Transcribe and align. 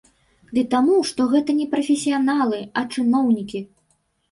Ды 0.57 0.63
таму, 0.71 0.95
што 1.09 1.27
гэта 1.35 1.57
не 1.59 1.67
прафесіяналы, 1.75 2.59
а 2.81 2.85
чыноўнікі! 2.95 3.65